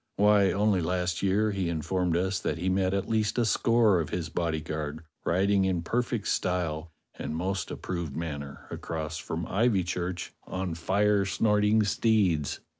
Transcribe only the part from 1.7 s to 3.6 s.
formed us that he met at least a